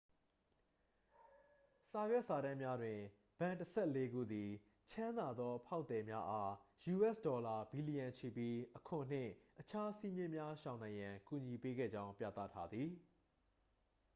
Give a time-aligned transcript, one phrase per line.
[1.89, 2.99] စာရွက်စာတမ်းများတွင်
[3.39, 4.49] ဘဏ်တစ်ဆယ့်လေးခုသည်
[4.91, 12.89] ချမ်းသာသော ဖောက်သည်များအား ယူအက်စ်ဒေါ်လာ ဘီလျံချီပြီး အခွန်နှင့် အခြားစည်းမျဉ်းများရှောင်နိုင်ရန် ကူညီပေးခဲ့ကြောင်း ပြသထားသည်